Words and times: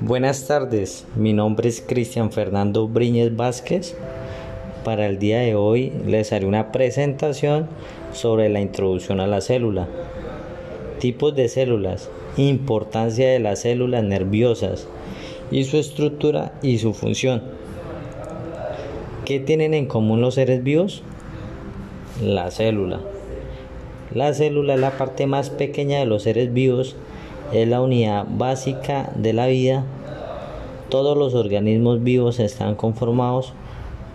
Buenas 0.00 0.46
tardes, 0.46 1.06
mi 1.16 1.32
nombre 1.32 1.68
es 1.68 1.80
Cristian 1.80 2.32
Fernando 2.32 2.88
Briñez 2.88 3.36
Vázquez. 3.36 3.96
Para 4.84 5.06
el 5.06 5.18
día 5.18 5.40
de 5.40 5.54
hoy 5.54 5.92
les 6.06 6.32
haré 6.32 6.46
una 6.46 6.72
presentación 6.72 7.68
sobre 8.12 8.48
la 8.48 8.60
introducción 8.60 9.20
a 9.20 9.26
la 9.26 9.40
célula. 9.40 9.86
Tipos 10.98 11.36
de 11.36 11.48
células, 11.48 12.10
importancia 12.36 13.28
de 13.28 13.38
las 13.38 13.60
células 13.60 14.02
nerviosas 14.02 14.88
y 15.50 15.64
su 15.64 15.76
estructura 15.76 16.58
y 16.62 16.78
su 16.78 16.94
función. 16.94 17.42
¿Qué 19.24 19.40
tienen 19.40 19.74
en 19.74 19.86
común 19.86 20.20
los 20.20 20.34
seres 20.34 20.64
vivos? 20.64 21.02
La 22.22 22.50
célula. 22.50 22.98
La 24.12 24.34
célula 24.34 24.74
es 24.74 24.80
la 24.80 24.90
parte 24.98 25.28
más 25.28 25.50
pequeña 25.50 26.00
de 26.00 26.06
los 26.06 26.24
seres 26.24 26.52
vivos 26.52 26.96
es 27.52 27.68
la 27.68 27.80
unidad 27.80 28.26
básica 28.28 29.10
de 29.14 29.32
la 29.32 29.46
vida. 29.46 29.84
Todos 30.88 31.16
los 31.16 31.34
organismos 31.34 32.02
vivos 32.02 32.40
están 32.40 32.74
conformados 32.74 33.52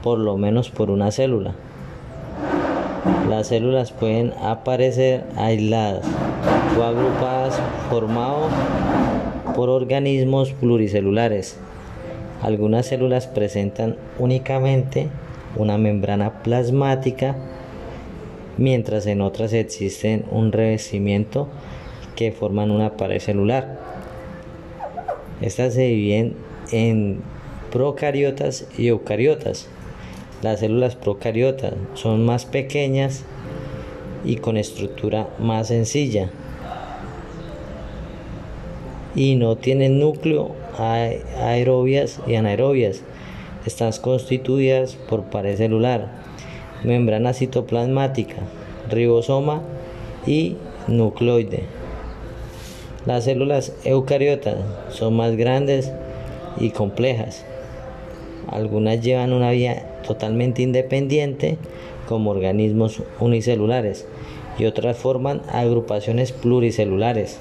por 0.03 0.19
lo 0.19 0.37
menos 0.37 0.69
por 0.69 0.91
una 0.91 1.11
célula. 1.11 1.53
Las 3.29 3.47
células 3.47 3.91
pueden 3.93 4.33
aparecer 4.41 5.23
aisladas 5.37 6.05
o 6.77 6.83
agrupadas 6.83 7.57
formadas 7.89 8.51
por 9.55 9.69
organismos 9.69 10.51
pluricelulares. 10.51 11.57
Algunas 12.41 12.85
células 12.85 13.27
presentan 13.27 13.95
únicamente 14.19 15.07
una 15.55 15.77
membrana 15.77 16.43
plasmática, 16.43 17.35
mientras 18.57 19.05
en 19.07 19.21
otras 19.21 19.53
existen 19.53 20.25
un 20.31 20.51
revestimiento 20.51 21.47
que 22.15 22.31
forman 22.31 22.71
una 22.71 22.97
pared 22.97 23.19
celular. 23.19 23.79
Estas 25.41 25.73
se 25.73 25.81
dividen 25.81 26.35
en 26.71 27.21
procariotas 27.71 28.67
y 28.77 28.87
eucariotas. 28.87 29.67
Las 30.41 30.59
células 30.59 30.95
procariotas 30.95 31.73
son 31.93 32.25
más 32.25 32.45
pequeñas 32.45 33.23
y 34.25 34.37
con 34.37 34.57
estructura 34.57 35.29
más 35.39 35.67
sencilla 35.67 36.29
y 39.15 39.35
no 39.35 39.57
tienen 39.57 39.99
núcleo 39.99 40.51
aerobias 40.77 42.19
y 42.27 42.35
anaerobias. 42.35 43.01
Están 43.65 43.91
constituidas 44.01 44.95
por 44.95 45.23
pared 45.25 45.55
celular, 45.55 46.11
membrana 46.83 47.33
citoplasmática, 47.33 48.37
ribosoma 48.89 49.61
y 50.25 50.57
nucleoide. 50.87 51.63
Las 53.05 53.25
células 53.25 53.73
eucariotas 53.83 54.57
son 54.89 55.15
más 55.15 55.35
grandes 55.35 55.91
y 56.57 56.69
complejas. 56.71 57.45
Algunas 58.47 59.01
llevan 59.01 59.33
una 59.33 59.51
vida 59.51 59.83
totalmente 60.05 60.61
independiente 60.61 61.57
como 62.07 62.31
organismos 62.31 63.01
unicelulares 63.19 64.05
y 64.57 64.65
otras 64.65 64.97
forman 64.97 65.41
agrupaciones 65.49 66.31
pluricelulares. 66.31 67.39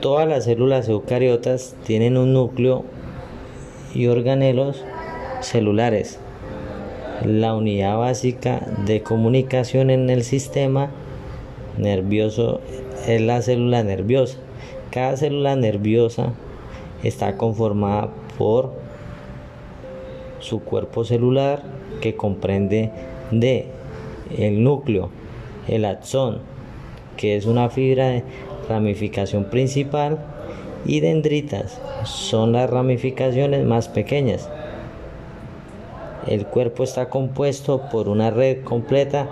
Todas 0.00 0.28
las 0.28 0.44
células 0.44 0.88
eucariotas 0.88 1.76
tienen 1.84 2.16
un 2.16 2.32
núcleo 2.32 2.84
y 3.94 4.08
organelos 4.08 4.84
celulares. 5.40 6.18
La 7.24 7.54
unidad 7.54 7.98
básica 7.98 8.66
de 8.84 9.02
comunicación 9.02 9.90
en 9.90 10.10
el 10.10 10.24
sistema 10.24 10.90
nervioso 11.78 12.60
es 13.06 13.20
la 13.20 13.40
célula 13.42 13.84
nerviosa. 13.84 14.38
Cada 14.90 15.16
célula 15.16 15.54
nerviosa 15.54 16.32
está 17.04 17.36
conformada 17.36 18.08
por 18.38 18.72
su 20.40 20.62
cuerpo 20.64 21.04
celular 21.04 21.62
que 22.00 22.16
comprende 22.16 22.90
de 23.30 23.66
el 24.36 24.64
núcleo, 24.64 25.10
el 25.68 25.84
axón, 25.84 26.40
que 27.16 27.36
es 27.36 27.46
una 27.46 27.70
fibra 27.70 28.08
de 28.08 28.24
ramificación 28.68 29.44
principal, 29.44 30.18
y 30.84 30.98
dendritas, 30.98 31.80
son 32.04 32.50
las 32.52 32.68
ramificaciones 32.68 33.64
más 33.64 33.88
pequeñas. 33.88 34.50
El 36.26 36.46
cuerpo 36.46 36.84
está 36.84 37.08
compuesto 37.08 37.82
por 37.90 38.08
una 38.08 38.30
red 38.30 38.62
completa 38.64 39.28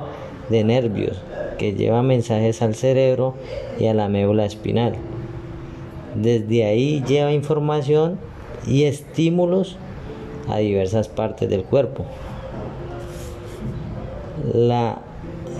de 0.49 0.65
nervios 0.65 1.23
que 1.59 1.75
lleva 1.75 2.03
mensajes 2.03 2.63
al 2.63 2.75
cerebro 2.75 3.35
y 3.79 3.87
a 3.87 3.95
la 3.95 4.09
médula 4.09 4.45
espinal. 4.45 4.95
Desde 6.15 6.65
ahí 6.65 7.05
lleva 7.07 7.33
información 7.33 8.19
y 8.67 8.85
estímulos 8.85 9.77
a 10.49 10.59
diversas 10.59 11.09
partes 11.09 11.49
del 11.49 11.63
cuerpo. 11.63 12.05
La 14.53 14.99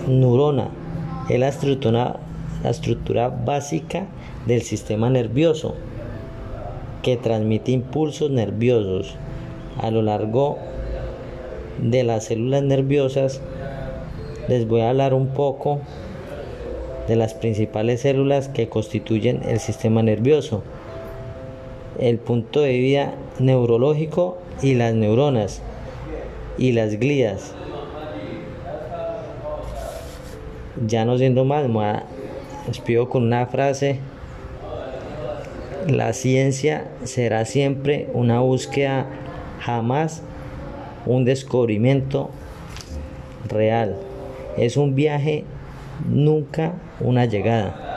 neurona 0.07 0.69
es 1.29 1.39
la 1.39 1.47
estructura, 1.47 2.19
la 2.63 2.69
estructura 2.69 3.29
básica 3.29 4.07
del 4.45 4.63
sistema 4.63 5.09
nervioso 5.09 5.75
que 7.03 7.15
transmite 7.15 7.71
impulsos 7.71 8.29
nerviosos 8.31 9.15
a 9.79 9.91
lo 9.91 10.01
largo 10.01 10.57
de 11.81 12.03
las 12.03 12.25
células 12.25 12.63
nerviosas 12.63 13.41
les 14.47 14.67
voy 14.67 14.81
a 14.81 14.89
hablar 14.89 15.13
un 15.13 15.27
poco 15.27 15.79
de 17.07 17.15
las 17.15 17.33
principales 17.33 18.01
células 18.01 18.47
que 18.47 18.69
constituyen 18.69 19.41
el 19.47 19.59
sistema 19.59 20.03
nervioso, 20.03 20.63
el 21.99 22.17
punto 22.17 22.61
de 22.61 22.77
vida 22.77 23.15
neurológico 23.39 24.37
y 24.61 24.75
las 24.75 24.93
neuronas 24.93 25.61
y 26.57 26.71
las 26.71 26.99
glías. 26.99 27.53
Ya 30.85 31.05
no 31.05 31.17
siendo 31.17 31.45
más, 31.45 31.65
les 32.67 32.79
pido 32.79 33.09
con 33.09 33.23
una 33.23 33.45
frase. 33.47 33.99
La 35.87 36.13
ciencia 36.13 36.87
será 37.03 37.45
siempre 37.45 38.09
una 38.13 38.39
búsqueda, 38.39 39.07
jamás 39.59 40.23
un 41.05 41.25
descubrimiento 41.25 42.29
real. 43.47 43.97
Es 44.57 44.77
un 44.77 44.95
viaje, 44.95 45.45
nunca 46.07 46.73
una 46.99 47.25
llegada. 47.25 47.90